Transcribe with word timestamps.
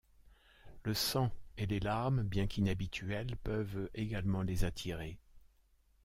Le 0.81 0.95
sang 0.95 1.29
et 1.57 1.67
les 1.67 1.79
larmes, 1.79 2.23
bien 2.23 2.47
qu'inhabituels, 2.47 3.37
peuvent 3.43 3.87
également 3.93 4.41
les 4.41 4.65
attirer. 4.65 5.19